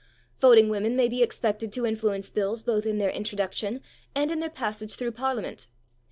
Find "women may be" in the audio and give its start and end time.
0.69-1.21